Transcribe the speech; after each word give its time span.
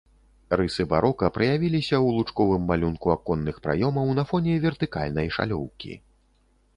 Рысы 0.59 0.83
барока 0.93 1.27
праявіліся 1.35 1.93
ў 2.05 2.15
лучковым 2.15 2.63
малюнку 2.71 3.13
аконных 3.17 3.55
праёмаў 3.67 4.09
на 4.21 4.23
фоне 4.31 4.57
вертыкальнай 4.65 5.27
шалёўкі. 5.37 5.93